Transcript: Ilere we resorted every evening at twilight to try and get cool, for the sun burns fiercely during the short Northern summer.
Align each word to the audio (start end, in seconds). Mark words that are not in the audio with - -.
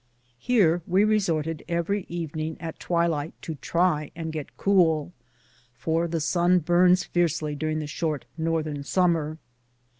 Ilere 0.41 0.81
we 0.87 1.03
resorted 1.03 1.63
every 1.69 2.07
evening 2.09 2.57
at 2.59 2.79
twilight 2.79 3.39
to 3.43 3.53
try 3.61 4.09
and 4.15 4.33
get 4.33 4.57
cool, 4.57 5.11
for 5.75 6.07
the 6.07 6.19
sun 6.19 6.57
burns 6.57 7.03
fiercely 7.03 7.53
during 7.53 7.77
the 7.77 7.85
short 7.85 8.25
Northern 8.35 8.83
summer. 8.83 9.37